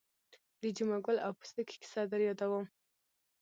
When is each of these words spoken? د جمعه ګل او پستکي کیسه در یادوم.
د 0.61 0.63
جمعه 0.77 0.99
ګل 1.05 1.17
او 1.25 1.31
پستکي 1.39 1.75
کیسه 1.81 2.01
در 2.11 2.21
یادوم. 2.27 2.65